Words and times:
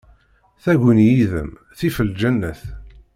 Taguni 0.63 1.05
yid-m 1.17 1.51
tif 1.77 1.97
lǧennet. 2.09 2.61